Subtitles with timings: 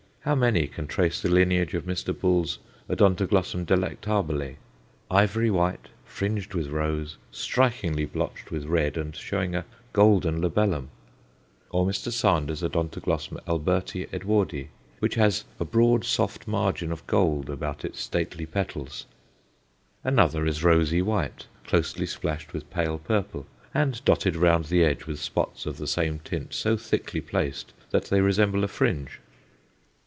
[0.23, 2.15] How many can trace the lineage of Mr.
[2.15, 2.99] Bull's Od.
[3.17, 4.55] delectabile
[5.09, 10.89] ivory white, tinged with rose, strikingly blotched with red and showing a golden labellum?
[11.71, 12.11] or Mr.
[12.11, 12.75] Sander's Od.
[13.47, 14.69] Alberti Edwardi,
[14.99, 19.07] which has a broad soft margin of gold about its stately petals?
[20.03, 25.17] Another is rosy white, closely splashed with pale purple, and dotted round the edge with
[25.19, 29.19] spots of the same tint so thickly placed that they resemble a fringe.